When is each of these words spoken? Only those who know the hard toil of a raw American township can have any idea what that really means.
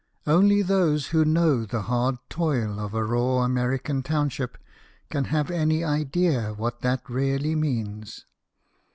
Only 0.25 0.63
those 0.63 1.09
who 1.09 1.23
know 1.23 1.63
the 1.63 1.83
hard 1.83 2.17
toil 2.27 2.79
of 2.79 2.95
a 2.95 3.03
raw 3.03 3.43
American 3.43 4.01
township 4.01 4.57
can 5.11 5.25
have 5.25 5.51
any 5.51 5.83
idea 5.83 6.55
what 6.55 6.81
that 6.81 7.07
really 7.07 7.53
means. 7.53 8.25